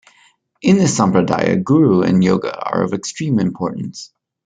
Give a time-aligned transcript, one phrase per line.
[0.63, 4.11] In this sampradaya, Guru and yoga are of extreme importance.